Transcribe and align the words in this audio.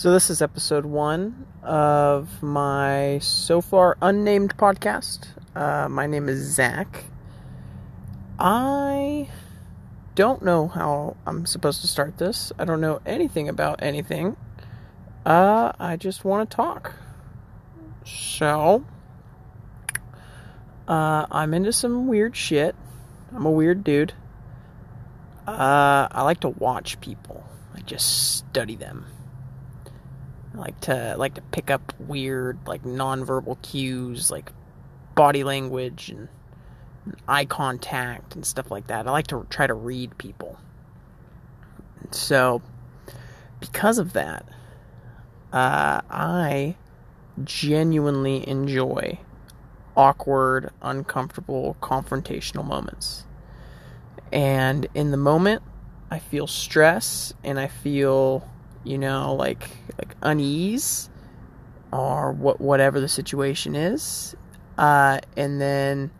So, 0.00 0.10
this 0.12 0.30
is 0.30 0.40
episode 0.40 0.86
one 0.86 1.46
of 1.62 2.42
my 2.42 3.18
so 3.18 3.60
far 3.60 3.98
unnamed 4.00 4.56
podcast. 4.56 5.26
Uh, 5.54 5.90
my 5.90 6.06
name 6.06 6.26
is 6.26 6.38
Zach. 6.38 7.04
I 8.38 9.28
don't 10.14 10.40
know 10.40 10.68
how 10.68 11.18
I'm 11.26 11.44
supposed 11.44 11.82
to 11.82 11.86
start 11.86 12.16
this. 12.16 12.50
I 12.58 12.64
don't 12.64 12.80
know 12.80 13.02
anything 13.04 13.46
about 13.46 13.82
anything. 13.82 14.38
Uh, 15.26 15.72
I 15.78 15.98
just 15.98 16.24
want 16.24 16.48
to 16.48 16.56
talk. 16.56 16.94
So, 18.06 18.86
uh, 20.88 21.26
I'm 21.30 21.52
into 21.52 21.74
some 21.74 22.06
weird 22.06 22.34
shit. 22.34 22.74
I'm 23.36 23.44
a 23.44 23.50
weird 23.50 23.84
dude. 23.84 24.14
Uh, 25.46 26.08
I 26.10 26.22
like 26.22 26.40
to 26.40 26.48
watch 26.48 26.98
people. 27.02 27.44
I 27.74 27.80
just 27.80 28.38
study 28.38 28.76
them. 28.76 29.04
I 30.54 30.58
like 30.58 30.80
to 30.82 31.14
like 31.16 31.34
to 31.34 31.42
pick 31.42 31.70
up 31.70 31.92
weird 32.00 32.58
like 32.66 32.82
nonverbal 32.82 33.60
cues 33.62 34.30
like 34.30 34.52
body 35.14 35.44
language 35.44 36.08
and, 36.10 36.28
and 37.04 37.16
eye 37.28 37.44
contact 37.44 38.34
and 38.34 38.44
stuff 38.44 38.70
like 38.70 38.88
that. 38.88 39.06
I 39.06 39.10
like 39.10 39.28
to 39.28 39.46
try 39.50 39.66
to 39.66 39.74
read 39.74 40.18
people. 40.18 40.58
So 42.10 42.62
because 43.60 43.98
of 43.98 44.12
that, 44.14 44.44
uh, 45.52 46.00
I 46.10 46.76
genuinely 47.44 48.46
enjoy 48.48 49.18
awkward, 49.96 50.70
uncomfortable, 50.82 51.76
confrontational 51.80 52.64
moments. 52.64 53.24
And 54.32 54.86
in 54.94 55.10
the 55.10 55.16
moment, 55.16 55.62
I 56.10 56.18
feel 56.18 56.46
stress 56.46 57.32
and 57.44 57.58
I 57.58 57.66
feel, 57.68 58.48
you 58.84 58.98
know, 58.98 59.34
like 59.34 59.70
like 59.98 60.14
unease 60.22 61.10
or 61.92 62.32
what 62.32 62.60
whatever 62.60 63.00
the 63.00 63.08
situation 63.08 63.74
is. 63.74 64.34
Uh, 64.78 65.20
and 65.36 65.60
then 65.60 66.10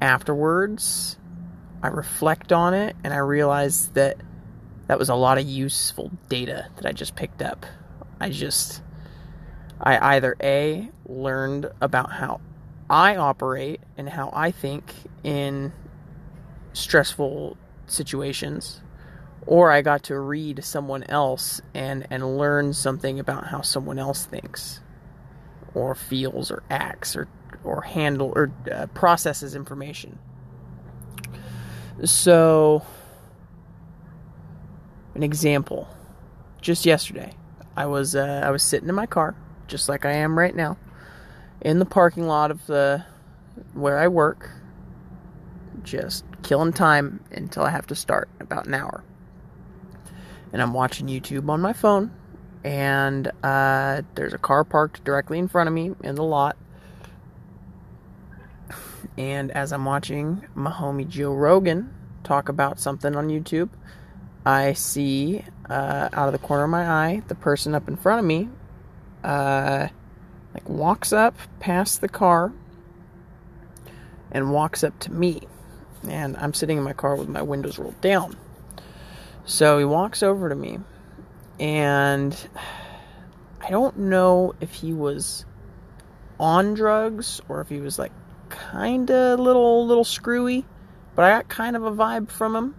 afterwards, 0.00 1.18
I 1.82 1.88
reflect 1.88 2.52
on 2.52 2.74
it 2.74 2.96
and 3.04 3.12
I 3.12 3.18
realize 3.18 3.88
that 3.90 4.18
that 4.88 4.98
was 4.98 5.08
a 5.08 5.14
lot 5.14 5.38
of 5.38 5.46
useful 5.46 6.10
data 6.28 6.68
that 6.76 6.86
I 6.86 6.92
just 6.92 7.14
picked 7.14 7.42
up. 7.42 7.64
I 8.20 8.30
just 8.30 8.82
I 9.80 10.16
either 10.16 10.36
A 10.42 10.88
learned 11.06 11.70
about 11.80 12.12
how 12.12 12.40
I 12.88 13.16
operate 13.16 13.80
and 13.96 14.08
how 14.08 14.30
I 14.32 14.50
think 14.50 14.92
in 15.24 15.72
stressful 16.72 17.56
situations 17.86 18.80
or 19.46 19.70
I 19.70 19.82
got 19.82 20.04
to 20.04 20.18
read 20.18 20.64
someone 20.64 21.02
else 21.04 21.60
and 21.74 22.06
and 22.10 22.38
learn 22.38 22.72
something 22.72 23.18
about 23.18 23.48
how 23.48 23.60
someone 23.60 23.98
else 23.98 24.24
thinks 24.24 24.80
or 25.74 25.94
feels 25.94 26.50
or 26.50 26.62
acts 26.70 27.16
or 27.16 27.28
or 27.64 27.82
handle 27.82 28.32
or 28.34 28.52
uh, 28.70 28.86
processes 28.88 29.54
information. 29.54 30.18
So 32.04 32.84
an 35.14 35.22
example 35.22 35.88
just 36.60 36.86
yesterday 36.86 37.34
I 37.76 37.86
was 37.86 38.14
uh, 38.14 38.42
I 38.44 38.50
was 38.50 38.62
sitting 38.62 38.88
in 38.88 38.94
my 38.94 39.06
car 39.06 39.34
just 39.66 39.88
like 39.88 40.04
I 40.04 40.12
am 40.12 40.38
right 40.38 40.54
now 40.54 40.76
in 41.60 41.78
the 41.78 41.84
parking 41.84 42.26
lot 42.26 42.50
of 42.50 42.66
the 42.66 43.04
where 43.74 43.98
I 43.98 44.08
work 44.08 44.50
just 45.82 46.24
killing 46.42 46.72
time 46.72 47.24
until 47.30 47.64
I 47.64 47.70
have 47.70 47.86
to 47.88 47.94
start 47.94 48.28
about 48.40 48.66
an 48.66 48.74
hour. 48.74 49.04
And 50.52 50.60
I'm 50.60 50.74
watching 50.74 51.06
YouTube 51.06 51.48
on 51.48 51.60
my 51.60 51.72
phone, 51.72 52.10
and 52.62 53.30
uh, 53.42 54.02
there's 54.14 54.34
a 54.34 54.38
car 54.38 54.64
parked 54.64 55.02
directly 55.02 55.38
in 55.38 55.48
front 55.48 55.68
of 55.68 55.74
me 55.74 55.92
in 56.02 56.14
the 56.14 56.22
lot. 56.22 56.56
And 59.16 59.50
as 59.50 59.72
I'm 59.72 59.84
watching 59.84 60.46
my 60.54 60.70
homie 60.70 61.08
Joe 61.08 61.32
Rogan 61.32 61.92
talk 62.22 62.48
about 62.48 62.78
something 62.78 63.16
on 63.16 63.28
YouTube, 63.28 63.70
I 64.44 64.74
see 64.74 65.44
uh, 65.68 66.08
out 66.12 66.26
of 66.26 66.32
the 66.32 66.38
corner 66.38 66.64
of 66.64 66.70
my 66.70 66.86
eye 66.86 67.22
the 67.28 67.34
person 67.34 67.74
up 67.74 67.88
in 67.88 67.96
front 67.96 68.20
of 68.20 68.24
me, 68.24 68.48
uh, 69.24 69.88
like 70.54 70.68
walks 70.68 71.12
up 71.12 71.36
past 71.60 72.00
the 72.00 72.08
car 72.08 72.52
and 74.30 74.52
walks 74.52 74.84
up 74.84 74.98
to 75.00 75.12
me 75.12 75.42
and 76.08 76.36
I'm 76.36 76.54
sitting 76.54 76.78
in 76.78 76.84
my 76.84 76.92
car 76.92 77.16
with 77.16 77.28
my 77.28 77.42
windows 77.42 77.78
rolled 77.78 78.00
down. 78.00 78.36
So 79.44 79.78
he 79.78 79.84
walks 79.84 80.22
over 80.22 80.48
to 80.48 80.54
me, 80.54 80.78
and 81.58 82.36
I 83.60 83.70
don't 83.70 83.98
know 83.98 84.54
if 84.60 84.72
he 84.72 84.92
was 84.92 85.44
on 86.38 86.74
drugs 86.74 87.40
or 87.48 87.60
if 87.60 87.68
he 87.68 87.80
was 87.80 87.98
like 87.98 88.12
kind 88.48 89.10
of 89.10 89.40
little 89.40 89.86
little 89.86 90.04
screwy, 90.04 90.64
but 91.14 91.24
I 91.24 91.30
got 91.30 91.48
kind 91.48 91.76
of 91.76 91.84
a 91.84 91.92
vibe 91.92 92.30
from 92.30 92.56
him. 92.56 92.74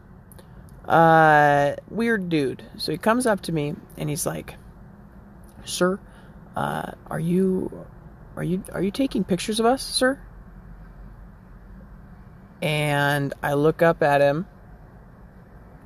Uh, 0.86 1.76
weird 1.90 2.30
dude. 2.30 2.64
So 2.78 2.92
he 2.92 2.98
comes 2.98 3.26
up 3.26 3.42
to 3.42 3.52
me 3.52 3.76
and 3.98 4.10
he's 4.10 4.26
like, 4.26 4.56
"Sir, 5.66 6.00
uh, 6.56 6.92
are 7.08 7.20
you 7.20 7.86
are 8.36 8.44
you 8.44 8.64
are 8.72 8.82
you 8.82 8.92
taking 8.92 9.24
pictures 9.24 9.60
of 9.60 9.66
us, 9.66 9.84
sir?" 9.84 10.20
and 12.64 13.34
I 13.44 13.56
look 13.56 13.82
up 13.82 14.02
at 14.02 14.22
him, 14.22 14.48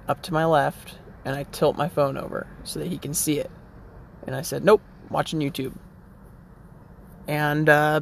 up 0.08 0.22
to 0.24 0.34
my 0.34 0.46
left, 0.46 0.98
and 1.26 1.36
I 1.36 1.44
tilt 1.44 1.78
my 1.78 1.90
phone 1.90 2.18
over 2.18 2.48
so 2.64 2.80
that 2.80 2.88
he 2.88 2.98
can 2.98 3.14
see 3.14 3.40
it. 3.40 3.52
And 4.26 4.36
I 4.36 4.42
said, 4.42 4.64
Nope, 4.64 4.82
watching 5.10 5.40
YouTube. 5.40 5.76
And 7.28 7.68
uh, 7.68 8.02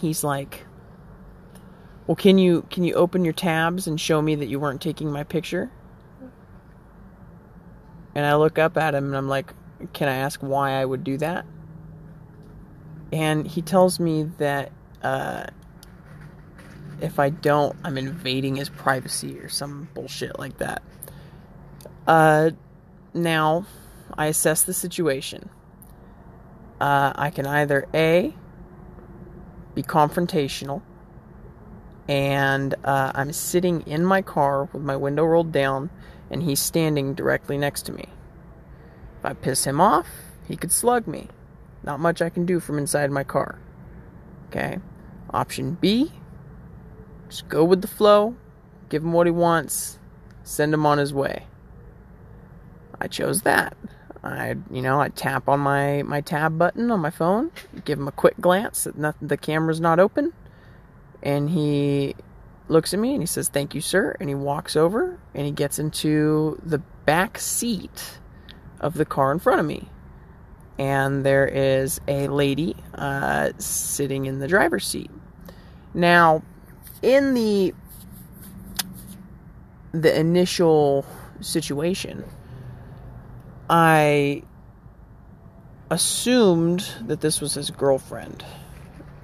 he's 0.00 0.22
like, 0.22 0.66
Well, 2.06 2.16
can 2.16 2.38
you 2.38 2.66
can 2.70 2.84
you 2.84 2.94
open 2.94 3.24
your 3.24 3.32
tabs 3.32 3.86
and 3.86 4.00
show 4.00 4.22
me 4.22 4.34
that 4.36 4.46
you 4.46 4.60
weren't 4.60 4.80
taking 4.80 5.10
my 5.10 5.24
picture? 5.24 5.70
And 8.14 8.26
I 8.26 8.34
look 8.34 8.58
up 8.58 8.76
at 8.76 8.94
him 8.94 9.06
and 9.06 9.16
I'm 9.16 9.28
like, 9.28 9.52
Can 9.92 10.08
I 10.08 10.16
ask 10.16 10.40
why 10.40 10.72
I 10.72 10.84
would 10.84 11.04
do 11.04 11.16
that? 11.18 11.44
And 13.12 13.46
he 13.46 13.60
tells 13.60 13.98
me 13.98 14.24
that 14.38 14.70
uh, 15.02 15.46
if 17.00 17.18
I 17.18 17.30
don't, 17.30 17.76
I'm 17.84 17.98
invading 17.98 18.56
his 18.56 18.68
privacy 18.68 19.38
or 19.40 19.48
some 19.48 19.88
bullshit 19.94 20.38
like 20.38 20.58
that. 20.58 20.82
Uh, 22.06 22.50
now, 23.14 23.66
I 24.16 24.26
assess 24.26 24.62
the 24.62 24.74
situation. 24.74 25.50
Uh, 26.80 27.12
I 27.14 27.30
can 27.30 27.46
either 27.46 27.86
A, 27.92 28.34
be 29.74 29.82
confrontational, 29.82 30.82
and 32.08 32.74
uh, 32.84 33.12
I'm 33.14 33.32
sitting 33.32 33.82
in 33.82 34.04
my 34.04 34.22
car 34.22 34.64
with 34.72 34.82
my 34.82 34.96
window 34.96 35.24
rolled 35.24 35.52
down, 35.52 35.90
and 36.30 36.42
he's 36.42 36.60
standing 36.60 37.14
directly 37.14 37.58
next 37.58 37.82
to 37.82 37.92
me. 37.92 38.06
If 39.18 39.26
I 39.26 39.34
piss 39.34 39.64
him 39.64 39.80
off, 39.80 40.08
he 40.48 40.56
could 40.56 40.72
slug 40.72 41.06
me. 41.06 41.28
Not 41.82 42.00
much 42.00 42.22
I 42.22 42.30
can 42.30 42.46
do 42.46 42.60
from 42.60 42.78
inside 42.78 43.10
my 43.10 43.24
car. 43.24 43.58
Okay? 44.48 44.78
Option 45.32 45.76
B, 45.80 46.10
just 47.28 47.48
go 47.48 47.62
with 47.62 47.82
the 47.82 47.88
flow, 47.88 48.34
give 48.88 49.04
him 49.04 49.12
what 49.12 49.26
he 49.26 49.30
wants, 49.30 49.98
send 50.42 50.74
him 50.74 50.84
on 50.84 50.98
his 50.98 51.14
way. 51.14 51.46
I 53.00 53.08
chose 53.08 53.42
that. 53.42 53.76
I, 54.22 54.56
you 54.70 54.82
know, 54.82 55.00
I 55.00 55.08
tap 55.08 55.48
on 55.48 55.60
my 55.60 56.02
my 56.02 56.20
tab 56.20 56.58
button 56.58 56.90
on 56.90 57.00
my 57.00 57.10
phone, 57.10 57.50
give 57.84 57.98
him 57.98 58.06
a 58.06 58.12
quick 58.12 58.38
glance 58.38 58.84
that 58.84 58.98
nothing, 58.98 59.28
the 59.28 59.36
camera's 59.36 59.80
not 59.80 59.98
open, 59.98 60.32
and 61.22 61.48
he 61.48 62.14
looks 62.68 62.92
at 62.92 63.00
me 63.00 63.14
and 63.14 63.22
he 63.22 63.26
says, 63.26 63.48
"Thank 63.48 63.74
you, 63.74 63.80
sir," 63.80 64.16
and 64.20 64.28
he 64.28 64.34
walks 64.34 64.76
over 64.76 65.18
and 65.34 65.46
he 65.46 65.52
gets 65.52 65.78
into 65.78 66.60
the 66.62 66.78
back 67.06 67.38
seat 67.38 68.18
of 68.80 68.94
the 68.94 69.06
car 69.06 69.32
in 69.32 69.38
front 69.38 69.60
of 69.60 69.66
me, 69.66 69.88
and 70.78 71.24
there 71.24 71.46
is 71.46 71.98
a 72.06 72.28
lady 72.28 72.76
uh, 72.94 73.52
sitting 73.56 74.26
in 74.26 74.38
the 74.38 74.48
driver's 74.48 74.86
seat. 74.86 75.10
Now, 75.94 76.42
in 77.00 77.32
the 77.32 77.74
the 79.92 80.18
initial 80.18 81.06
situation, 81.40 82.22
I 83.70 84.42
assumed 85.92 86.84
that 87.02 87.20
this 87.20 87.40
was 87.40 87.54
his 87.54 87.70
girlfriend, 87.70 88.44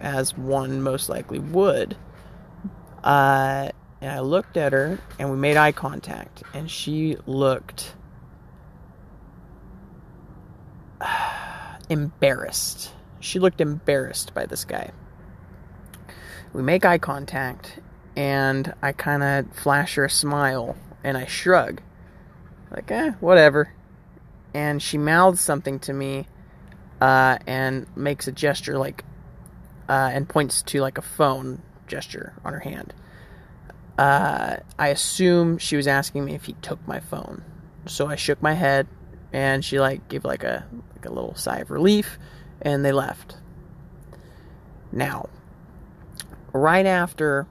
as 0.01 0.39
one 0.39 0.83
most 0.83 1.09
likely 1.09 1.41
would. 1.41 1.97
Uh, 3.03 3.71
and 4.01 4.13
I 4.13 4.21
looked 4.21 4.57
at 4.57 4.73
her, 4.73 5.01
and 5.19 5.33
we 5.33 5.37
made 5.37 5.57
eye 5.57 5.73
contact, 5.73 6.45
and 6.55 6.71
she 6.71 7.17
looked 7.27 7.97
embarrassed. 11.91 12.93
She 13.19 13.41
looked 13.41 13.61
embarrassed 13.61 14.33
by 14.33 14.47
this 14.47 14.65
guy. 14.65 14.93
We 16.53 16.63
make 16.63 16.85
eye 16.85 16.99
contact, 16.99 17.81
and 18.15 18.73
I 18.81 18.93
kind 18.93 19.25
of 19.25 19.57
flash 19.57 19.97
her 19.97 20.05
a 20.05 20.11
smile, 20.11 20.77
and 21.03 21.17
I 21.17 21.27
shrug. 21.27 21.81
Like, 22.71 22.93
eh, 22.93 23.11
whatever. 23.19 23.73
And 24.57 24.83
she 24.83 24.97
mouths 24.97 25.39
something 25.39 25.79
to 25.79 25.93
me 25.93 26.27
uh, 27.03 27.37
and 27.47 27.87
makes 27.95 28.27
a 28.27 28.33
gesture 28.33 28.79
like 28.79 29.05
uh, 29.87 30.11
and 30.15 30.27
points 30.27 30.63
to 30.63 30.81
like 30.81 30.97
a 30.97 31.03
phone 31.03 31.61
gesture 31.87 32.33
on 32.43 32.55
her 32.55 32.61
hand. 32.61 32.95
Uh, 33.99 34.57
I 34.79 34.89
assume 34.89 35.59
she 35.59 35.77
was 35.77 35.87
asking 35.87 36.25
me 36.25 36.35
if 36.35 36.47
he 36.47 36.55
took 36.55 36.85
my 36.89 37.01
phone, 37.01 37.45
so 37.85 38.07
I 38.07 38.17
shook 38.17 38.41
my 38.41 38.55
head, 38.55 38.89
and 39.31 39.63
she 39.63 39.79
like 39.79 40.09
gave 40.09 40.25
like 40.25 40.43
a 40.43 40.67
like 40.95 41.05
a 41.05 41.13
little 41.13 41.35
sigh 41.35 41.59
of 41.59 41.71
relief, 41.71 42.19
and 42.63 42.83
they 42.83 42.93
left. 42.93 43.37
Now, 44.91 45.29
right 46.55 46.87
after 46.87 47.47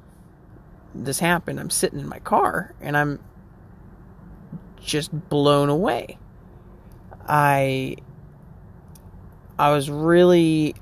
this 0.96 1.20
happened, 1.20 1.60
I'm 1.60 1.70
sitting 1.70 2.00
in 2.00 2.10
my 2.10 2.20
car 2.20 2.74
and 2.82 2.98
I'm 2.98 3.20
just 4.82 5.30
blown 5.30 5.70
away. 5.70 6.18
I 7.28 7.98
I 9.58 9.72
was 9.72 9.90
really 9.90 10.76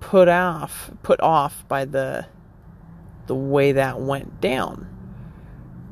put 0.00 0.28
off 0.28 0.90
put 1.02 1.20
off 1.20 1.66
by 1.68 1.84
the 1.84 2.26
the 3.26 3.34
way 3.34 3.72
that 3.72 4.00
went 4.00 4.40
down 4.40 4.88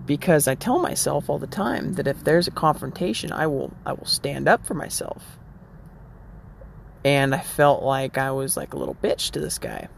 because 0.07 0.47
I 0.47 0.55
tell 0.55 0.79
myself 0.79 1.29
all 1.29 1.39
the 1.39 1.47
time 1.47 1.95
that 1.95 2.07
if 2.07 2.23
there's 2.25 2.47
a 2.47 2.53
confrontation 2.53 3.33
I 3.33 3.47
will 3.47 3.73
I 3.85 3.93
will 3.93 4.07
stand 4.07 4.49
up 4.49 4.67
for 4.67 4.75
myself. 4.75 5.39
And 7.05 7.35
I 7.35 7.41
felt 7.41 7.83
like 7.83 8.17
I 8.17 8.31
was 8.31 8.57
like 8.57 8.73
a 8.73 8.79
little 8.79 8.95
bitch 8.95 9.31
to 9.33 9.41
this 9.41 9.59
guy. 9.59 9.89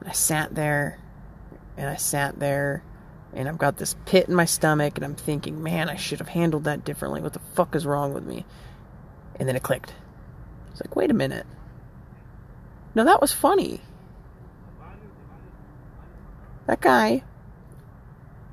And 0.00 0.08
I 0.08 0.12
sat 0.12 0.54
there 0.54 0.98
and 1.76 1.88
I 1.88 1.96
sat 1.96 2.38
there 2.38 2.82
and 3.32 3.48
I've 3.48 3.58
got 3.58 3.76
this 3.76 3.96
pit 4.06 4.28
in 4.28 4.34
my 4.34 4.44
stomach 4.44 4.96
and 4.96 5.04
I'm 5.04 5.14
thinking, 5.14 5.62
man, 5.62 5.88
I 5.88 5.96
should 5.96 6.18
have 6.18 6.28
handled 6.28 6.64
that 6.64 6.84
differently. 6.84 7.20
What 7.20 7.32
the 7.32 7.40
fuck 7.54 7.74
is 7.74 7.84
wrong 7.86 8.14
with 8.14 8.24
me? 8.24 8.44
And 9.38 9.48
then 9.48 9.56
it 9.56 9.62
clicked. 9.62 9.92
It's 10.70 10.80
like, 10.80 10.96
wait 10.96 11.10
a 11.10 11.14
minute. 11.14 11.46
No, 12.94 13.04
that 13.04 13.20
was 13.20 13.32
funny. 13.32 13.80
That 16.66 16.80
guy 16.80 17.22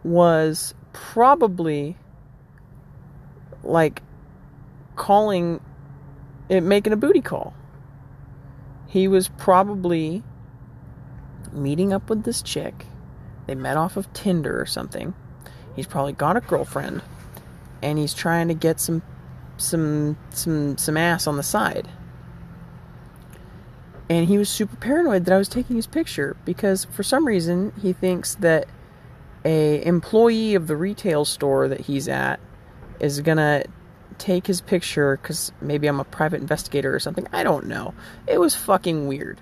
was 0.03 0.73
probably 0.91 1.97
like 3.63 4.01
calling 4.95 5.61
it 6.49 6.61
making 6.61 6.93
a 6.93 6.97
booty 6.97 7.21
call. 7.21 7.53
He 8.87 9.07
was 9.07 9.29
probably 9.29 10.23
meeting 11.51 11.93
up 11.93 12.09
with 12.09 12.23
this 12.23 12.41
chick 12.41 12.85
they 13.47 13.55
met 13.55 13.77
off 13.77 13.97
of 13.97 14.11
Tinder 14.13 14.59
or 14.59 14.65
something. 14.65 15.13
He's 15.75 15.87
probably 15.87 16.13
got 16.13 16.37
a 16.37 16.41
girlfriend, 16.41 17.01
and 17.81 17.97
he's 17.97 18.13
trying 18.13 18.47
to 18.47 18.53
get 18.53 18.79
some, 18.79 19.01
some, 19.57 20.17
some, 20.29 20.77
some 20.77 20.97
ass 20.97 21.27
on 21.27 21.37
the 21.37 21.43
side. 21.43 21.87
And 24.09 24.27
he 24.27 24.37
was 24.37 24.49
super 24.49 24.75
paranoid 24.75 25.25
that 25.25 25.33
I 25.33 25.37
was 25.37 25.49
taking 25.49 25.75
his 25.75 25.87
picture 25.87 26.35
because 26.45 26.85
for 26.85 27.03
some 27.03 27.25
reason 27.25 27.73
he 27.81 27.93
thinks 27.93 28.35
that 28.35 28.67
a 29.45 29.83
employee 29.85 30.55
of 30.55 30.67
the 30.67 30.75
retail 30.75 31.25
store 31.25 31.67
that 31.67 31.81
he's 31.81 32.07
at 32.07 32.39
is 32.99 33.21
gonna 33.21 33.63
take 34.17 34.45
his 34.47 34.61
picture 34.61 35.17
because 35.17 35.51
maybe 35.61 35.87
I'm 35.87 35.99
a 35.99 36.05
private 36.05 36.41
investigator 36.41 36.93
or 36.93 36.99
something. 36.99 37.27
I 37.33 37.43
don't 37.43 37.65
know. 37.65 37.93
It 38.27 38.39
was 38.39 38.55
fucking 38.55 39.07
weird. 39.07 39.41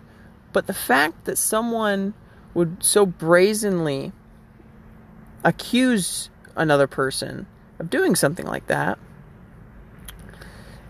But 0.53 0.68
the 0.68 0.74
fact 0.74 1.25
that 1.25 1.38
someone 1.38 2.13
would 2.53 2.83
so 2.83 3.06
brazenly 3.06 4.12
accuse 5.44 6.30
another 6.56 6.88
person 6.88 7.48
of 7.80 7.89
doing 7.89 8.15
something 8.15 8.45
like 8.45 8.68
that 8.68 9.00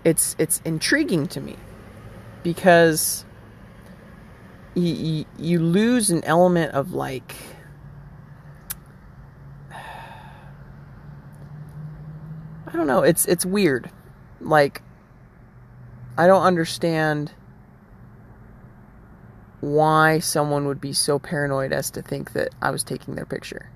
it's 0.03 0.35
it's 0.39 0.61
intriguing 0.65 1.27
to 1.27 1.39
me 1.39 1.55
because 2.43 3.23
you, 4.73 5.25
you, 5.37 5.59
lose 5.59 6.09
an 6.09 6.23
element 6.23 6.73
of 6.73 6.93
like 6.93 7.35
I 9.71 9.75
don't 12.73 12.87
know, 12.87 13.03
it's 13.03 13.25
it's 13.25 13.45
weird. 13.45 13.91
Like 14.39 14.81
I 16.17 16.27
don't 16.27 16.43
understand 16.43 17.33
why 19.61 20.19
someone 20.19 20.65
would 20.65 20.81
be 20.81 20.91
so 20.91 21.19
paranoid 21.19 21.71
as 21.71 21.89
to 21.91 22.01
think 22.01 22.33
that 22.33 22.49
I 22.61 22.71
was 22.71 22.83
taking 22.83 23.15
their 23.15 23.25
picture. 23.25 23.69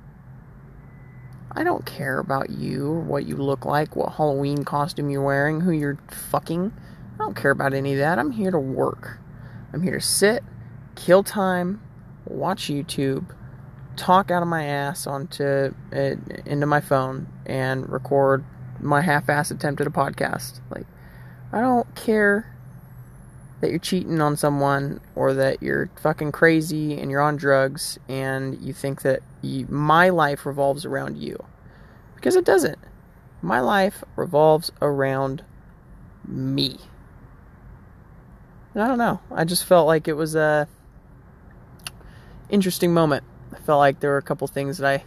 I 1.51 1.63
don't 1.63 1.85
care 1.85 2.19
about 2.19 2.49
you 2.49 2.91
what 2.91 3.25
you 3.25 3.37
look 3.37 3.63
like, 3.63 3.95
what 3.95 4.13
Halloween 4.13 4.65
costume 4.65 5.09
you're 5.09 5.21
wearing, 5.21 5.61
who 5.61 5.71
you're 5.71 5.99
fucking. 6.09 6.73
I 7.13 7.17
don't 7.17 7.35
care 7.35 7.51
about 7.51 7.73
any 7.73 7.93
of 7.93 7.99
that. 7.99 8.19
I'm 8.19 8.31
here 8.31 8.51
to 8.51 8.59
work. 8.59 9.19
I'm 9.71 9.81
here 9.81 9.93
to 9.93 10.01
sit, 10.01 10.43
kill 10.95 11.23
time, 11.23 11.81
watch 12.25 12.63
YouTube, 12.63 13.33
talk 13.95 14.31
out 14.31 14.41
of 14.41 14.49
my 14.49 14.65
ass 14.65 15.07
onto 15.07 15.73
uh, 15.93 16.15
into 16.45 16.65
my 16.65 16.81
phone, 16.81 17.27
and 17.45 17.89
record 17.89 18.43
my 18.81 19.01
half-ass 19.01 19.51
attempt 19.51 19.79
at 19.81 19.87
a 19.87 19.91
podcast. 19.91 20.59
Like, 20.69 20.87
I 21.53 21.61
don't 21.61 21.93
care 21.95 22.54
that 23.61 23.69
you're 23.69 23.79
cheating 23.79 24.21
on 24.21 24.35
someone 24.37 24.99
or 25.15 25.33
that 25.33 25.61
you're 25.63 25.89
fucking 26.01 26.31
crazy 26.31 26.99
and 26.99 27.09
you're 27.09 27.21
on 27.21 27.35
drugs 27.35 27.97
and 28.07 28.59
you 28.61 28.73
think 28.73 29.01
that 29.01 29.21
you, 29.41 29.65
my 29.69 30.09
life 30.09 30.45
revolves 30.45 30.85
around 30.85 31.17
you. 31.17 31.43
Because 32.15 32.35
it 32.35 32.45
doesn't. 32.45 32.79
My 33.41 33.59
life 33.59 34.03
revolves 34.15 34.71
around 34.81 35.43
me. 36.27 36.79
And 38.73 38.83
I 38.83 38.87
don't 38.87 38.97
know. 38.97 39.21
I 39.31 39.45
just 39.45 39.65
felt 39.65 39.87
like 39.87 40.07
it 40.07 40.13
was 40.13 40.35
a 40.35 40.67
interesting 42.49 42.93
moment. 42.93 43.23
I 43.53 43.59
felt 43.59 43.79
like 43.79 43.99
there 43.99 44.11
were 44.11 44.17
a 44.17 44.23
couple 44.23 44.47
things 44.47 44.79
that 44.79 44.87
I 44.87 45.03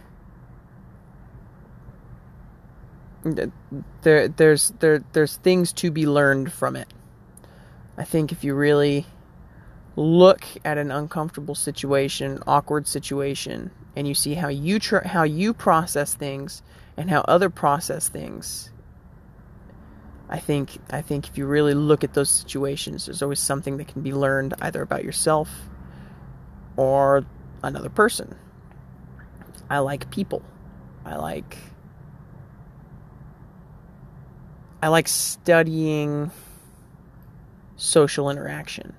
there 4.01 4.27
there's 4.27 4.69
there 4.79 5.03
there's 5.11 5.35
things 5.37 5.73
to 5.73 5.91
be 5.91 6.07
learned 6.07 6.51
from 6.51 6.75
it. 6.75 6.87
I 7.99 8.05
think 8.05 8.31
if 8.31 8.45
you 8.45 8.55
really 8.55 9.05
look 9.97 10.45
at 10.63 10.77
an 10.77 10.89
uncomfortable 10.89 11.53
situation, 11.53 12.41
awkward 12.47 12.87
situation, 12.87 13.71
and 13.93 14.07
you 14.07 14.13
see 14.13 14.35
how 14.35 14.47
you 14.47 14.79
tr- 14.79 15.05
how 15.05 15.23
you 15.23 15.53
process 15.53 16.13
things 16.13 16.63
and 16.95 17.09
how 17.09 17.19
other 17.27 17.49
process 17.49 18.07
things, 18.07 18.71
I 20.29 20.39
think 20.39 20.77
I 20.89 21.01
think 21.01 21.27
if 21.27 21.37
you 21.37 21.45
really 21.45 21.73
look 21.73 22.05
at 22.05 22.13
those 22.13 22.29
situations, 22.29 23.05
there's 23.05 23.21
always 23.21 23.41
something 23.41 23.75
that 23.77 23.89
can 23.89 24.01
be 24.01 24.13
learned 24.13 24.53
either 24.61 24.81
about 24.81 25.03
yourself 25.03 25.49
or 26.77 27.25
another 27.61 27.89
person. 27.89 28.33
I 29.69 29.79
like 29.79 30.09
people. 30.09 30.41
I 31.03 31.17
like 31.17 31.57
I 34.81 34.87
like 34.87 35.09
studying 35.09 36.31
social 37.79 38.29
interaction 38.29 38.93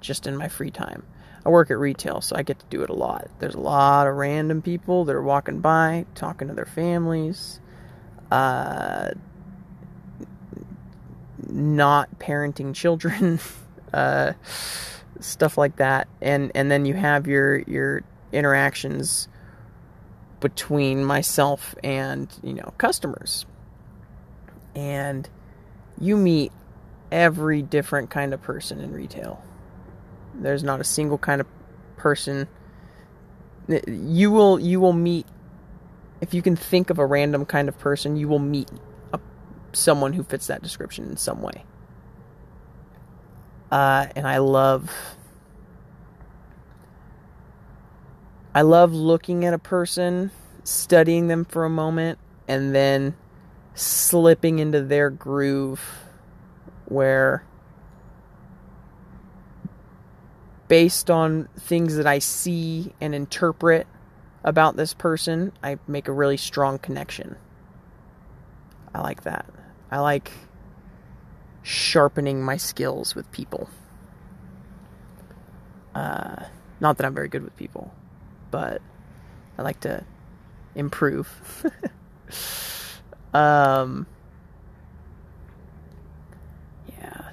just 0.00 0.26
in 0.26 0.36
my 0.36 0.48
free 0.48 0.70
time. 0.70 1.04
I 1.44 1.48
work 1.48 1.70
at 1.70 1.78
retail, 1.78 2.20
so 2.20 2.36
I 2.36 2.42
get 2.42 2.58
to 2.58 2.66
do 2.66 2.82
it 2.82 2.90
a 2.90 2.94
lot. 2.94 3.28
There's 3.38 3.54
a 3.54 3.60
lot 3.60 4.06
of 4.06 4.14
random 4.14 4.62
people 4.62 5.04
that 5.06 5.14
are 5.14 5.22
walking 5.22 5.60
by, 5.60 6.06
talking 6.14 6.48
to 6.48 6.54
their 6.54 6.66
families, 6.66 7.60
uh, 8.30 9.10
not 11.48 12.18
parenting 12.18 12.74
children, 12.74 13.40
uh, 13.92 14.34
stuff 15.20 15.58
like 15.58 15.76
that. 15.76 16.08
And 16.20 16.52
and 16.54 16.70
then 16.70 16.84
you 16.84 16.94
have 16.94 17.26
your 17.26 17.58
your 17.62 18.02
interactions 18.30 19.28
between 20.40 21.04
myself 21.04 21.74
and 21.82 22.28
you 22.42 22.54
know 22.54 22.72
customers, 22.78 23.46
and 24.76 25.28
you 26.00 26.16
meet 26.16 26.52
every 27.12 27.62
different 27.62 28.10
kind 28.10 28.34
of 28.34 28.42
person 28.42 28.80
in 28.80 28.92
retail. 28.92 29.44
There's 30.34 30.64
not 30.64 30.80
a 30.80 30.84
single 30.84 31.18
kind 31.18 31.40
of 31.40 31.46
person 31.96 32.48
you 33.86 34.30
will 34.30 34.58
you 34.58 34.80
will 34.80 34.92
meet 34.92 35.26
if 36.20 36.32
you 36.32 36.42
can 36.42 36.54
think 36.54 36.90
of 36.90 36.98
a 36.98 37.06
random 37.06 37.44
kind 37.44 37.68
of 37.68 37.78
person, 37.78 38.16
you 38.16 38.28
will 38.28 38.38
meet 38.38 38.70
a, 39.12 39.18
someone 39.72 40.12
who 40.12 40.22
fits 40.22 40.46
that 40.46 40.62
description 40.62 41.06
in 41.06 41.16
some 41.16 41.42
way. 41.42 41.64
Uh, 43.72 44.06
and 44.14 44.26
I 44.26 44.38
love 44.38 45.16
I 48.54 48.62
love 48.62 48.92
looking 48.92 49.44
at 49.44 49.54
a 49.54 49.58
person, 49.58 50.30
studying 50.62 51.28
them 51.28 51.44
for 51.44 51.64
a 51.64 51.70
moment, 51.70 52.18
and 52.46 52.74
then 52.74 53.16
slipping 53.74 54.58
into 54.58 54.82
their 54.82 55.10
groove 55.10 55.80
where 56.86 57.44
based 60.68 61.10
on 61.10 61.48
things 61.58 61.96
that 61.96 62.06
I 62.06 62.18
see 62.18 62.92
and 63.00 63.14
interpret 63.14 63.86
about 64.44 64.76
this 64.76 64.94
person, 64.94 65.52
I 65.62 65.78
make 65.86 66.08
a 66.08 66.12
really 66.12 66.36
strong 66.36 66.78
connection. 66.78 67.36
I 68.94 69.00
like 69.00 69.22
that. 69.24 69.46
I 69.90 70.00
like 70.00 70.30
sharpening 71.62 72.42
my 72.42 72.56
skills 72.56 73.14
with 73.14 73.30
people. 73.32 73.68
Uh, 75.94 76.44
not 76.80 76.96
that 76.96 77.06
I'm 77.06 77.14
very 77.14 77.28
good 77.28 77.42
with 77.42 77.56
people, 77.56 77.92
but 78.50 78.82
I 79.58 79.62
like 79.62 79.80
to 79.80 80.04
improve. 80.74 81.28
um, 83.34 84.06
yeah, 86.88 87.30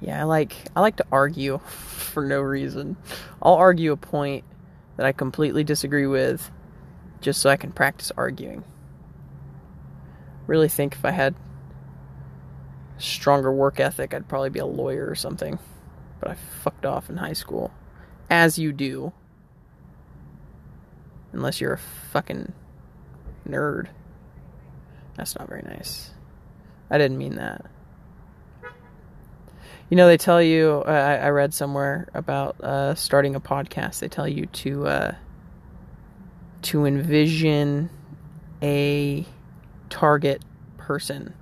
yeah. 0.00 0.20
I 0.20 0.24
like 0.24 0.54
I 0.74 0.80
like 0.80 0.96
to 0.96 1.06
argue 1.10 1.58
for 1.66 2.24
no 2.24 2.40
reason. 2.40 2.96
I'll 3.42 3.54
argue 3.54 3.92
a 3.92 3.96
point 3.96 4.44
that 4.96 5.06
I 5.06 5.12
completely 5.12 5.64
disagree 5.64 6.06
with, 6.06 6.50
just 7.20 7.40
so 7.40 7.50
I 7.50 7.56
can 7.56 7.72
practice 7.72 8.12
arguing. 8.16 8.64
Really 10.46 10.68
think 10.68 10.94
if 10.94 11.04
I 11.04 11.10
had 11.10 11.34
stronger 12.98 13.52
work 13.52 13.80
ethic, 13.80 14.14
I'd 14.14 14.28
probably 14.28 14.50
be 14.50 14.60
a 14.60 14.66
lawyer 14.66 15.08
or 15.08 15.14
something. 15.14 15.58
But 16.20 16.30
I 16.30 16.34
fucked 16.62 16.86
off 16.86 17.10
in 17.10 17.16
high 17.16 17.34
school. 17.34 17.72
As 18.30 18.58
you 18.58 18.72
do. 18.72 19.12
Unless 21.32 21.60
you're 21.60 21.74
a 21.74 21.78
fucking 22.12 22.52
nerd. 23.46 23.88
That's 25.16 25.38
not 25.38 25.48
very 25.48 25.62
nice. 25.62 26.10
I 26.90 26.98
didn't 26.98 27.18
mean 27.18 27.36
that. 27.36 27.66
You 29.88 29.96
know, 29.96 30.08
they 30.08 30.16
tell 30.16 30.42
you, 30.42 30.82
uh, 30.84 31.18
I, 31.22 31.28
read 31.28 31.54
somewhere 31.54 32.08
about 32.12 32.60
uh, 32.60 32.96
starting 32.96 33.36
a 33.36 33.40
podcast. 33.40 34.00
They 34.00 34.08
tell 34.08 34.26
you 34.26 34.46
to 34.46 34.86
uh, 34.86 35.14
to 36.62 36.86
envision 36.86 37.88
a 38.60 39.24
target 39.88 40.44
person 40.76 41.34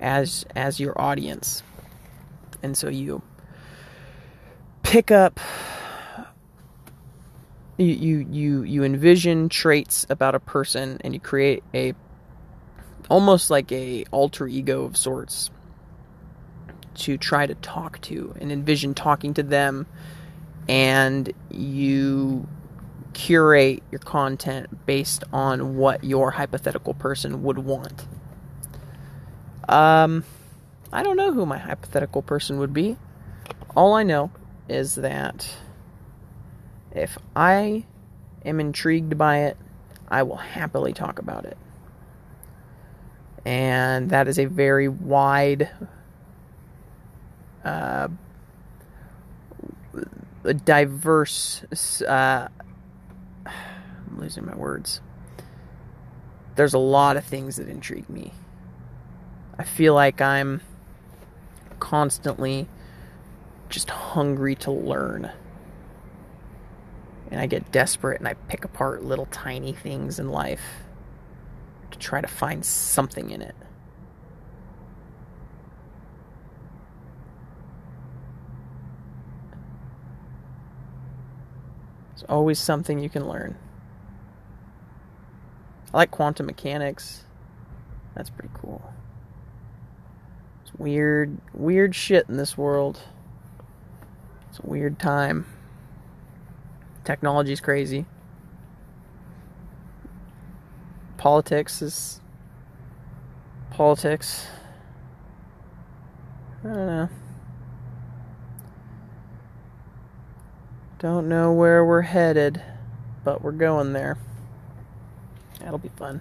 as 0.00 0.46
as 0.54 0.78
your 0.78 1.00
audience, 1.00 1.64
and 2.62 2.76
so 2.76 2.88
you 2.88 3.22
pick 4.84 5.10
up 5.10 5.40
you 7.76 8.26
you, 8.30 8.62
you 8.62 8.84
envision 8.84 9.48
traits 9.48 10.06
about 10.10 10.34
a 10.34 10.40
person 10.40 10.98
and 11.00 11.14
you 11.14 11.20
create 11.20 11.64
a 11.74 11.94
almost 13.08 13.50
like 13.50 13.72
a 13.72 14.04
alter 14.12 14.46
ego 14.46 14.84
of 14.84 14.96
sorts 14.96 15.50
to 17.00 17.16
try 17.16 17.46
to 17.46 17.54
talk 17.56 18.00
to 18.02 18.34
and 18.40 18.50
envision 18.52 18.94
talking 18.94 19.34
to 19.34 19.42
them 19.42 19.86
and 20.68 21.32
you 21.50 22.46
curate 23.12 23.82
your 23.90 23.98
content 23.98 24.86
based 24.86 25.24
on 25.32 25.76
what 25.76 26.04
your 26.04 26.30
hypothetical 26.30 26.94
person 26.94 27.42
would 27.42 27.58
want. 27.58 28.06
Um, 29.68 30.24
I 30.92 31.02
don't 31.02 31.16
know 31.16 31.32
who 31.32 31.46
my 31.46 31.58
hypothetical 31.58 32.22
person 32.22 32.58
would 32.58 32.72
be. 32.72 32.96
All 33.76 33.94
I 33.94 34.02
know 34.02 34.30
is 34.68 34.96
that 34.96 35.48
if 36.92 37.18
I 37.36 37.84
am 38.44 38.60
intrigued 38.60 39.16
by 39.16 39.38
it, 39.40 39.56
I 40.08 40.22
will 40.24 40.36
happily 40.36 40.92
talk 40.92 41.18
about 41.18 41.44
it. 41.44 41.56
And 43.44 44.10
that 44.10 44.28
is 44.28 44.38
a 44.38 44.44
very 44.46 44.88
wide, 44.88 45.70
uh, 47.64 48.08
diverse, 50.64 51.64
uh, 52.02 52.48
I'm 53.46 54.18
losing 54.18 54.46
my 54.46 54.54
words. 54.54 55.00
There's 56.56 56.74
a 56.74 56.78
lot 56.78 57.16
of 57.16 57.24
things 57.24 57.56
that 57.56 57.68
intrigue 57.68 58.08
me. 58.08 58.32
I 59.58 59.64
feel 59.64 59.94
like 59.94 60.20
I'm 60.20 60.60
constantly 61.78 62.68
just 63.68 63.90
hungry 63.90 64.54
to 64.56 64.70
learn. 64.70 65.30
And 67.30 67.40
I 67.40 67.46
get 67.46 67.70
desperate 67.70 68.18
and 68.18 68.26
I 68.26 68.34
pick 68.34 68.64
apart 68.64 69.04
little 69.04 69.26
tiny 69.26 69.72
things 69.72 70.18
in 70.18 70.30
life 70.30 70.84
to 71.90 71.98
try 71.98 72.20
to 72.20 72.26
find 72.26 72.64
something 72.64 73.30
in 73.30 73.40
it. 73.40 73.54
Always 82.30 82.58
something 82.58 82.98
you 82.98 83.10
can 83.10 83.28
learn. 83.28 83.56
I 85.92 85.98
like 85.98 86.10
quantum 86.10 86.46
mechanics. 86.46 87.24
That's 88.14 88.30
pretty 88.30 88.54
cool. 88.54 88.82
It's 90.62 90.72
weird, 90.74 91.36
weird 91.52 91.94
shit 91.94 92.28
in 92.28 92.36
this 92.36 92.56
world. 92.56 93.00
It's 94.48 94.60
a 94.60 94.66
weird 94.66 94.98
time. 94.98 95.46
Technology's 97.04 97.60
crazy. 97.60 98.06
Politics 101.16 101.82
is 101.82 102.20
politics. 103.70 104.46
I 106.64 106.68
don't 106.68 106.86
know. 106.86 107.08
Don't 111.00 111.30
know 111.30 111.50
where 111.50 111.82
we're 111.82 112.02
headed, 112.02 112.62
but 113.24 113.40
we're 113.40 113.52
going 113.52 113.94
there. 113.94 114.18
That'll 115.58 115.78
be 115.78 115.88
fun. 115.88 116.20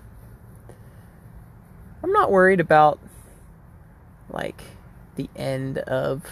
I'm 2.02 2.14
not 2.14 2.32
worried 2.32 2.62
about 2.62 2.98
like 4.30 4.62
the 5.18 5.30
end 5.36 5.80
of 5.80 6.24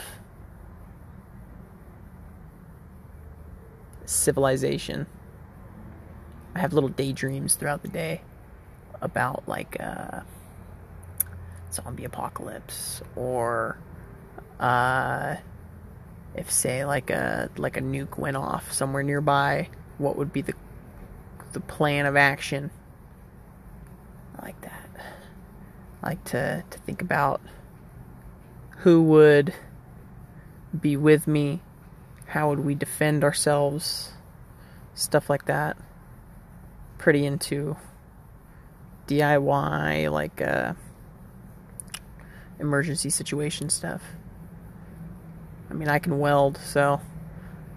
civilization. 4.05 5.07
I 6.55 6.59
have 6.59 6.71
little 6.71 6.87
daydreams 6.87 7.55
throughout 7.55 7.81
the 7.81 7.89
day 7.89 8.21
about 9.01 9.45
like 9.45 9.75
uh, 9.77 10.21
zombie 11.73 12.05
apocalypse 12.05 13.01
or 13.17 13.77
uh, 14.61 15.35
if 16.37 16.51
say 16.51 16.85
like 16.85 17.09
a 17.09 17.49
like 17.57 17.77
a 17.77 17.81
nuke 17.81 18.17
went 18.17 18.37
off 18.37 18.71
somewhere 18.71 19.03
nearby, 19.03 19.69
what 19.97 20.15
would 20.15 20.31
be 20.31 20.41
the 20.41 20.53
the 21.53 21.59
plan 21.59 22.05
of 22.05 22.15
action? 22.15 22.71
I 24.37 24.45
like 24.45 24.61
that. 24.61 24.89
I 26.03 26.07
like 26.09 26.23
to 26.25 26.63
to 26.69 26.79
think 26.79 27.01
about 27.01 27.41
who 28.77 29.01
would 29.01 29.53
be 30.79 30.95
with 30.95 31.27
me 31.27 31.61
how 32.27 32.49
would 32.49 32.59
we 32.59 32.75
defend 32.75 33.23
ourselves, 33.23 34.11
stuff 34.93 35.29
like 35.29 35.45
that. 35.45 35.77
Pretty 36.97 37.25
into 37.25 37.77
DIY, 39.07 40.11
like 40.11 40.41
uh, 40.41 40.73
emergency 42.59 43.09
situation 43.09 43.69
stuff. 43.69 44.01
I 45.69 45.73
mean, 45.73 45.89
I 45.89 45.99
can 45.99 46.19
weld, 46.19 46.57
so 46.57 47.01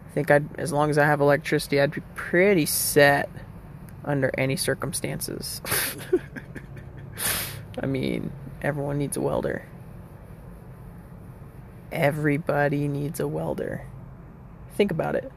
I 0.06 0.10
think 0.14 0.30
I'd, 0.30 0.46
as 0.58 0.72
long 0.72 0.90
as 0.90 0.98
I 0.98 1.04
have 1.04 1.20
electricity, 1.20 1.80
I'd 1.80 1.92
be 1.92 2.02
pretty 2.14 2.66
set 2.66 3.28
under 4.04 4.30
any 4.36 4.56
circumstances. 4.56 5.60
I 7.82 7.86
mean, 7.86 8.32
everyone 8.62 8.98
needs 8.98 9.16
a 9.16 9.20
welder. 9.20 9.66
Everybody 11.92 12.86
needs 12.88 13.18
a 13.18 13.26
welder. 13.26 13.86
Think 14.74 14.90
about 14.90 15.16
it. 15.16 15.30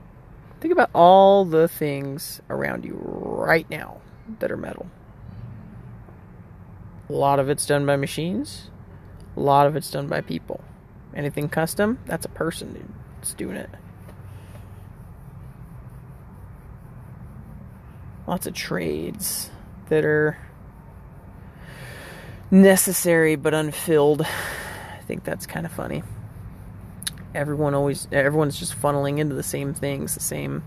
Think 0.62 0.72
about 0.72 0.91
all 0.93 1.45
the 1.45 1.67
things 1.67 2.41
around 2.50 2.86
you 2.86 3.00
right 3.03 3.69
now 3.69 4.01
that 4.39 4.51
are 4.51 4.57
metal. 4.57 4.88
A 7.10 7.13
lot 7.13 7.39
of 7.39 7.50
it's 7.50 7.65
done 7.65 7.86
by 7.86 7.98
machines, 7.98 8.69
a 9.36 9.39
lot 9.39 9.67
of 9.67 9.75
it's 9.75 9.91
done 9.91 10.07
by 10.07 10.22
people. 10.22 10.63
Anything 11.15 11.50
custom, 11.50 12.00
that's 12.05 12.25
a 12.25 12.29
person 12.29 12.93
that's 13.17 13.34
doing 13.34 13.55
it. 13.55 13.70
Lots 18.27 18.48
of 18.48 18.53
trades 18.53 19.50
that 19.89 20.05
are 20.05 20.38
necessary 22.50 23.36
but 23.36 23.53
unfilled. 23.53 24.22
I 24.22 25.01
think 25.05 25.24
that's 25.24 25.46
kind 25.46 25.65
of 25.65 25.72
funny 25.72 26.03
everyone 27.36 27.74
always 27.74 28.08
everyone's 28.12 28.60
just 28.60 28.79
funneling 28.79 29.20
into 29.20 29.36
the 29.36 29.43
same 29.43 29.74
things, 29.74 30.13
the 30.13 30.20
same 30.20 30.63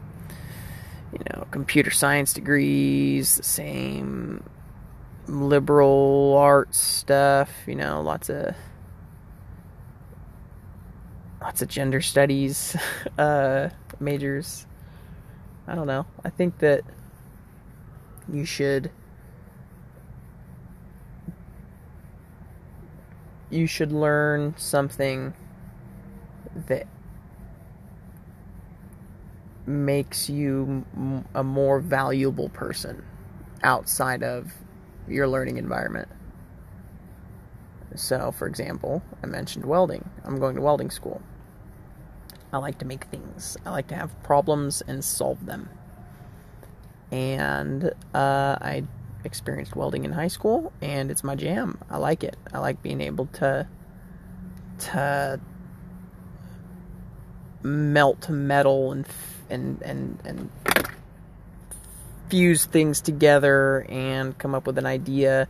you 1.13 1.21
know, 1.31 1.47
computer 1.51 1.91
science 1.91 2.33
degrees, 2.33 3.37
the 3.37 3.43
same 3.43 4.43
liberal 5.27 6.37
arts 6.39 6.79
stuff, 6.79 7.51
you 7.67 7.75
know, 7.75 8.03
lots 8.03 8.29
of 8.29 8.55
lots 11.47 11.63
of 11.63 11.69
gender 11.69 12.01
studies 12.01 12.75
uh, 13.19 13.69
majors. 14.01 14.67
I 15.69 15.77
don't 15.77 15.87
know. 15.87 16.05
I 16.25 16.29
think 16.29 16.59
that 16.59 16.83
you 18.29 18.45
should 18.45 18.91
you 23.49 23.69
should 23.69 23.93
learn 23.93 24.55
something 24.57 25.35
that 26.67 26.89
makes 29.67 30.29
you 30.29 30.85
a 31.33 31.45
more 31.45 31.79
valuable 31.79 32.49
person 32.49 33.05
outside 33.63 34.25
of 34.25 34.53
your 35.07 35.29
learning 35.29 35.59
environment. 35.59 36.09
So, 37.95 38.33
for 38.33 38.49
example, 38.49 39.01
I 39.23 39.27
mentioned 39.27 39.65
welding. 39.65 40.11
I'm 40.25 40.41
going 40.41 40.57
to 40.57 40.61
welding 40.61 40.91
school. 40.91 41.23
I 42.53 42.59
like 42.59 42.79
to 42.79 42.85
make 42.85 43.05
things, 43.05 43.57
I 43.67 43.71
like 43.71 43.89
to 43.89 43.95
have 43.95 44.23
problems 44.23 44.83
and 44.87 45.05
solve 45.05 45.47
them. 45.47 45.69
And 47.11 47.85
uh, 48.15 48.57
I 48.61 48.85
experienced 49.25 49.77
welding 49.77 50.05
in 50.05 50.13
high 50.13 50.29
school, 50.29 50.73
and 50.81 51.11
it's 51.11 51.23
my 51.23 51.35
jam. 51.35 51.79
I 51.91 51.99
like 51.99 52.25
it. 52.25 52.37
I 52.53 52.59
like 52.59 52.83
being 52.83 53.01
able 53.01 53.27
to 53.35 53.67
to 54.79 55.41
melt 57.63 58.29
metal 58.29 58.93
and 58.93 59.07
and 59.51 59.83
and 59.83 60.19
and 60.25 60.51
fuse 62.29 62.65
things 62.65 63.01
together 63.01 63.87
and 63.89 64.37
come 64.39 64.55
up 64.55 64.67
with 64.67 64.79
an 64.79 64.87
idea 64.87 65.49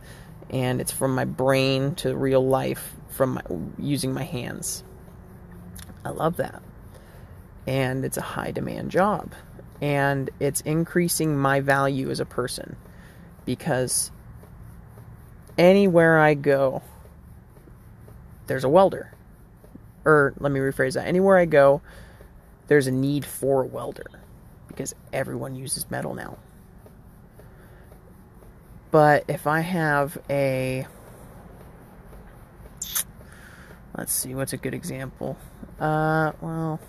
and 0.49 0.79
it's 0.79 0.91
from 0.91 1.13
my 1.15 1.25
brain 1.25 1.95
to 1.95 2.15
real 2.15 2.45
life 2.45 2.95
from 3.09 3.33
my, 3.33 3.41
using 3.79 4.13
my 4.13 4.23
hands. 4.23 4.83
I 6.05 6.09
love 6.09 6.37
that. 6.37 6.61
And 7.67 8.03
it's 8.03 8.17
a 8.17 8.21
high 8.21 8.51
demand 8.51 8.89
job. 8.89 9.33
And 9.81 10.31
it's 10.39 10.61
increasing 10.61 11.37
my 11.37 11.59
value 11.59 12.09
as 12.09 12.19
a 12.19 12.25
person 12.25 12.77
because 13.45 14.11
anywhere 15.57 16.19
I 16.19 16.33
go, 16.33 16.81
there's 18.47 18.63
a 18.63 18.69
welder. 18.69 19.13
Or 20.05 20.33
let 20.39 20.51
me 20.51 20.59
rephrase 20.59 20.93
that 20.93 21.05
anywhere 21.05 21.37
I 21.37 21.45
go, 21.45 21.81
there's 22.67 22.87
a 22.87 22.91
need 22.91 23.25
for 23.25 23.63
a 23.63 23.65
welder 23.65 24.09
because 24.67 24.95
everyone 25.11 25.55
uses 25.55 25.89
metal 25.89 26.13
now. 26.13 26.37
But 28.91 29.25
if 29.27 29.47
I 29.47 29.61
have 29.61 30.17
a 30.29 30.87
let's 33.97 34.13
see 34.13 34.33
what's 34.33 34.53
a 34.53 34.57
good 34.57 34.73
example. 34.73 35.37
Uh 35.79 36.31
well 36.41 36.79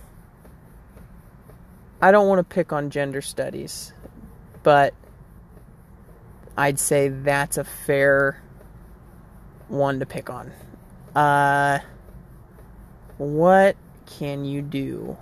I 2.01 2.13
don't 2.13 2.29
want 2.29 2.39
to 2.39 2.55
pick 2.55 2.73
on 2.73 2.91
gender 2.91 3.21
studies, 3.21 3.93
but 4.63 4.95
I'd 6.57 6.79
say 6.79 7.09
that's 7.09 7.59
a 7.59 7.65
fair 7.65 8.43
one 9.69 10.01
to 10.01 10.07
pick 10.07 10.31
on. 10.31 10.53
Uh 11.15 11.81
what 13.19 13.77
can 14.07 14.45
you 14.45 14.63
do 14.63 15.17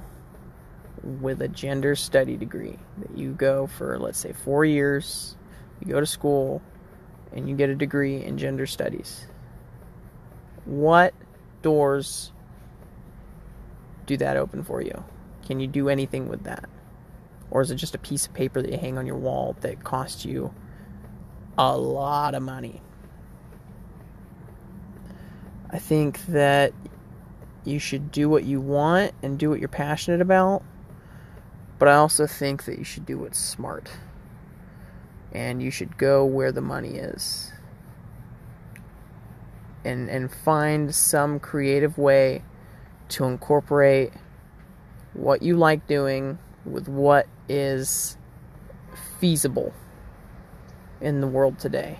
with 1.02 1.40
a 1.40 1.48
gender 1.48 1.94
study 1.94 2.36
degree 2.36 2.78
that 2.98 3.16
you 3.16 3.32
go 3.32 3.66
for, 3.66 3.98
let's 3.98 4.18
say, 4.18 4.32
four 4.32 4.64
years, 4.64 5.36
you 5.80 5.92
go 5.92 6.00
to 6.00 6.06
school, 6.06 6.60
and 7.32 7.48
you 7.48 7.56
get 7.56 7.70
a 7.70 7.74
degree 7.74 8.22
in 8.22 8.38
gender 8.38 8.66
studies. 8.66 9.26
What 10.64 11.14
doors 11.62 12.32
do 14.04 14.16
that 14.18 14.36
open 14.36 14.62
for 14.62 14.82
you? 14.82 15.04
Can 15.46 15.60
you 15.60 15.66
do 15.66 15.88
anything 15.88 16.28
with 16.28 16.44
that? 16.44 16.68
Or 17.50 17.62
is 17.62 17.70
it 17.70 17.76
just 17.76 17.94
a 17.94 17.98
piece 17.98 18.26
of 18.26 18.34
paper 18.34 18.60
that 18.60 18.70
you 18.70 18.78
hang 18.78 18.98
on 18.98 19.06
your 19.06 19.16
wall 19.16 19.56
that 19.60 19.82
costs 19.84 20.24
you 20.24 20.52
a 21.56 21.76
lot 21.76 22.34
of 22.34 22.42
money? 22.42 22.82
I 25.70 25.78
think 25.78 26.24
that 26.26 26.72
you 27.64 27.78
should 27.78 28.10
do 28.10 28.28
what 28.28 28.44
you 28.44 28.60
want 28.60 29.12
and 29.22 29.38
do 29.38 29.50
what 29.50 29.60
you're 29.60 29.68
passionate 29.68 30.20
about 30.20 30.62
but 31.78 31.88
I 31.88 31.94
also 31.94 32.26
think 32.26 32.64
that 32.64 32.78
you 32.78 32.84
should 32.84 33.04
do 33.04 33.18
what's 33.18 33.38
smart. 33.38 33.90
And 35.32 35.62
you 35.62 35.70
should 35.70 35.98
go 35.98 36.24
where 36.24 36.52
the 36.52 36.62
money 36.62 36.96
is. 36.96 37.52
And 39.84 40.08
and 40.08 40.32
find 40.32 40.94
some 40.94 41.38
creative 41.38 41.98
way 41.98 42.42
to 43.10 43.24
incorporate 43.24 44.12
what 45.16 45.42
you 45.42 45.56
like 45.56 45.86
doing 45.86 46.38
with 46.64 46.88
what 46.88 47.26
is 47.48 48.16
feasible 49.18 49.72
in 51.00 51.20
the 51.20 51.26
world 51.26 51.58
today. 51.58 51.98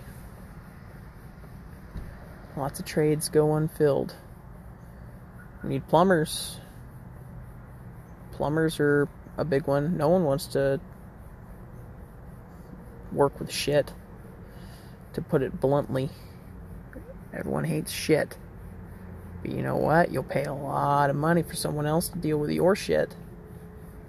Lots 2.57 2.79
of 2.79 2.87
trades 2.87 3.29
go 3.29 3.55
unfilled. 3.55 4.15
We 5.63 5.71
need 5.71 5.89
plumbers. 5.89 6.61
Plumbers 8.33 8.79
are 8.81 9.09
a 9.37 9.45
big 9.45 9.67
one. 9.67 9.97
No 9.97 10.09
one 10.09 10.25
wants 10.25 10.47
to 10.49 10.81
work 13.13 13.39
with 13.41 13.51
shit, 13.51 13.93
to 15.15 15.23
put 15.23 15.43
it 15.43 15.61
bluntly. 15.61 16.11
Everyone 17.33 17.65
hates 17.65 17.93
shit. 17.93 18.37
But 19.47 19.55
you 19.55 19.63
know 19.63 19.77
what? 19.77 20.11
You'll 20.11 20.25
pay 20.25 20.43
a 20.43 20.53
lot 20.53 21.09
of 21.09 21.15
money 21.15 21.45
for 21.45 21.55
someone 21.55 21.87
else 21.87 22.09
to 22.09 22.19
deal 22.19 22.37
with 22.37 22.51
your 22.51 22.75
shit. 22.75 23.15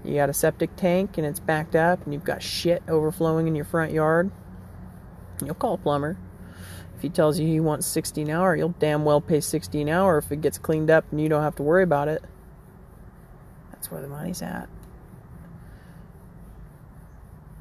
You 0.04 0.16
got 0.16 0.32
a 0.32 0.34
septic 0.34 0.76
tank 0.76 1.20
and 1.20 1.28
it's 1.28 1.40
backed 1.40 1.76
up 1.76 2.04
and 2.04 2.12
you've 2.12 2.24
got 2.24 2.42
shit 2.42 2.82
overflowing 2.88 3.48
in 3.48 3.54
your 3.54 3.66
front 3.66 3.92
yard. 3.92 4.32
You'll 5.46 5.54
call 5.54 5.76
a 5.76 5.78
plumber. 5.78 6.18
If 6.96 7.04
he 7.04 7.10
tells 7.10 7.38
you 7.38 7.46
he 7.46 7.60
wants 7.60 7.86
60 7.86 8.24
an 8.24 8.32
hour, 8.32 8.56
you'll 8.56 8.74
damn 8.80 9.06
well 9.06 9.22
pay 9.22 9.40
60 9.40 9.80
an 9.80 9.90
hour 9.90 10.18
if 10.18 10.32
it 10.32 10.42
gets 10.42 10.58
cleaned 10.58 10.90
up 10.90 11.06
and 11.12 11.22
you 11.22 11.30
don't 11.30 11.44
have 11.44 11.56
to 11.58 11.64
worry 11.64 11.84
about 11.84 12.08
it. 12.08 12.24
That's 13.72 13.92
where 13.92 14.02
the 14.02 14.08
money's 14.08 14.42
at 14.42 14.68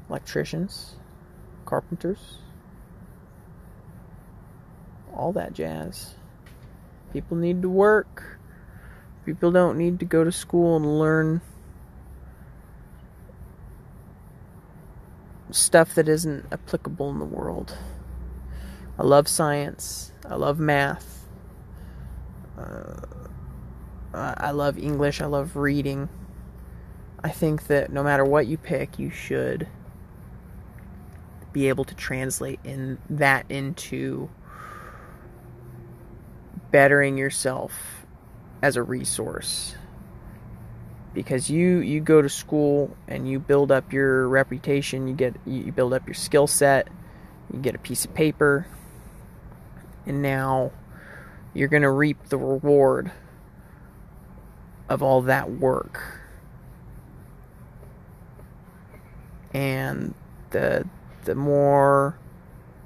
electricians, 0.09 0.95
carpenters, 1.65 2.39
all 5.13 5.31
that 5.33 5.53
jazz. 5.53 6.16
People 7.13 7.37
need 7.37 7.61
to 7.61 7.69
work. 7.69 8.39
People 9.25 9.51
don't 9.51 9.77
need 9.77 9.99
to 9.99 10.05
go 10.05 10.23
to 10.23 10.31
school 10.31 10.77
and 10.77 10.99
learn 10.99 11.41
stuff 15.51 15.95
that 15.95 16.07
isn't 16.07 16.45
applicable 16.51 17.09
in 17.09 17.19
the 17.19 17.25
world. 17.25 17.77
I 18.97 19.03
love 19.03 19.27
science. 19.27 20.11
I 20.25 20.35
love 20.35 20.59
math. 20.59 21.25
Uh, 22.57 22.95
I 24.13 24.51
love 24.51 24.77
English. 24.77 25.21
I 25.21 25.25
love 25.25 25.55
reading. 25.55 26.09
I 27.23 27.29
think 27.29 27.67
that 27.67 27.91
no 27.91 28.03
matter 28.03 28.25
what 28.25 28.47
you 28.47 28.57
pick, 28.57 28.97
you 28.97 29.09
should 29.09 29.67
be 31.53 31.69
able 31.69 31.83
to 31.85 31.95
translate 31.95 32.59
in 32.63 32.97
that 33.09 33.45
into 33.49 34.29
bettering 36.71 37.17
yourself 37.17 38.05
as 38.61 38.75
a 38.75 38.83
resource. 38.83 39.75
Because 41.13 41.49
you 41.49 41.79
you 41.79 41.99
go 41.99 42.21
to 42.21 42.29
school 42.29 42.95
and 43.07 43.27
you 43.27 43.39
build 43.39 43.71
up 43.71 43.91
your 43.91 44.27
reputation 44.27 45.07
you 45.07 45.15
get 45.15 45.35
you 45.47 45.71
build 45.71 45.91
up 45.91 46.05
your 46.05 46.13
skill 46.13 46.45
set 46.45 46.89
you 47.51 47.59
get 47.59 47.73
a 47.73 47.79
piece 47.79 48.05
of 48.05 48.13
paper 48.13 48.67
and 50.05 50.21
now 50.21 50.71
you're 51.53 51.67
going 51.67 51.83
to 51.83 51.89
reap 51.89 52.29
the 52.29 52.37
reward 52.37 53.11
of 54.89 55.03
all 55.03 55.21
that 55.23 55.51
work. 55.51 56.21
And 59.53 60.13
the 60.51 60.87
the 61.25 61.35
more 61.35 62.17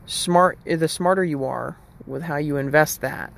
smart 0.06 0.58
the 0.65 0.88
smarter 0.88 1.24
you 1.24 1.44
are 1.44 1.78
with 2.08 2.24
how 2.24 2.38
you 2.38 2.58
invest 2.58 3.02
that 3.02 3.32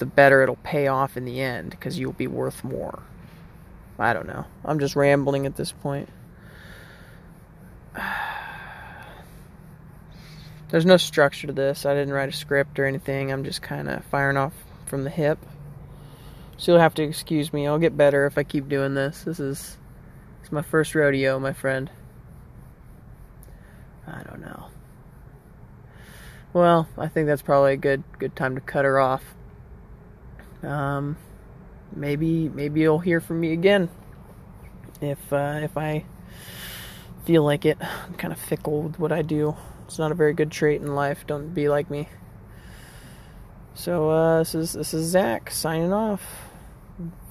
the 0.00 0.06
better 0.06 0.42
it'll 0.42 0.56
pay 0.56 0.88
off 0.88 1.16
in 1.16 1.24
the 1.24 1.40
end 1.40 1.70
because 1.70 1.96
you'll 1.98 2.12
be 2.12 2.26
worth 2.26 2.64
more. 2.64 3.00
I 3.98 4.12
don't 4.14 4.26
know. 4.26 4.46
I'm 4.64 4.80
just 4.80 4.96
rambling 4.96 5.46
at 5.46 5.54
this 5.56 5.70
point. 5.70 6.08
There's 10.70 10.86
no 10.86 10.96
structure 10.96 11.46
to 11.48 11.52
this. 11.52 11.84
I 11.84 11.94
didn't 11.94 12.14
write 12.14 12.30
a 12.30 12.32
script 12.32 12.78
or 12.78 12.86
anything. 12.86 13.30
I'm 13.30 13.44
just 13.44 13.60
kind 13.60 13.88
of 13.88 14.04
firing 14.06 14.36
off 14.36 14.54
from 14.86 15.04
the 15.04 15.10
hip. 15.10 15.38
So 16.56 16.72
you'll 16.72 16.80
have 16.80 16.94
to 16.94 17.02
excuse 17.02 17.52
me. 17.52 17.66
I'll 17.66 17.78
get 17.78 17.96
better 17.96 18.26
if 18.26 18.38
i 18.38 18.42
keep 18.42 18.68
doing 18.68 18.94
this. 18.94 19.22
This 19.24 19.38
is 19.38 19.76
it's 20.40 20.50
my 20.50 20.62
first 20.62 20.94
rodeo 20.94 21.38
my 21.38 21.52
friend. 21.52 21.90
I 24.06 24.22
don't 24.22 24.40
know. 24.40 24.66
Well, 26.52 26.88
I 26.96 27.08
think 27.08 27.26
that's 27.26 27.42
probably 27.42 27.74
a 27.74 27.76
good 27.76 28.02
good 28.18 28.34
time 28.34 28.54
to 28.54 28.60
cut 28.60 28.84
her 28.84 28.98
off. 28.98 29.22
Um, 30.62 31.16
maybe 31.94 32.48
maybe 32.48 32.80
you'll 32.80 32.98
hear 32.98 33.20
from 33.20 33.40
me 33.40 33.52
again 33.52 33.88
if 35.00 35.32
uh, 35.32 35.60
if 35.62 35.76
I 35.76 36.04
feel 37.24 37.44
like 37.44 37.64
it. 37.64 37.78
I'm 37.80 38.14
kind 38.14 38.32
of 38.32 38.38
fickle 38.38 38.82
with 38.82 38.98
what 38.98 39.12
I 39.12 39.22
do. 39.22 39.56
It's 39.86 39.98
not 39.98 40.12
a 40.12 40.14
very 40.14 40.34
good 40.34 40.50
trait 40.50 40.80
in 40.80 40.94
life. 40.94 41.26
Don't 41.26 41.54
be 41.54 41.68
like 41.68 41.90
me. 41.90 42.08
So 43.74 44.10
uh, 44.10 44.38
this 44.40 44.54
is 44.54 44.72
this 44.72 44.94
is 44.94 45.06
Zach 45.10 45.50
signing 45.50 45.92
off 45.92 46.22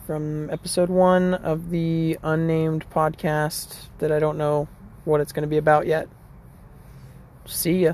from 0.05 0.49
episode 0.49 0.89
one 0.89 1.35
of 1.35 1.69
the 1.69 2.17
unnamed 2.23 2.89
podcast 2.89 3.89
that 3.99 4.11
I 4.11 4.19
don't 4.19 4.37
know 4.37 4.67
what 5.05 5.21
it's 5.21 5.31
going 5.31 5.43
to 5.43 5.47
be 5.47 5.57
about 5.57 5.85
yet. 5.85 6.07
See 7.45 7.83
ya. 7.83 7.93